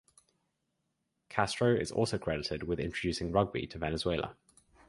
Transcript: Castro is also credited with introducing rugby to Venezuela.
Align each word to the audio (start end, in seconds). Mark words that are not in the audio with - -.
Castro 1.29 1.75
is 1.75 1.91
also 1.91 2.17
credited 2.17 2.63
with 2.63 2.79
introducing 2.79 3.31
rugby 3.31 3.67
to 3.67 3.77
Venezuela. 3.77 4.35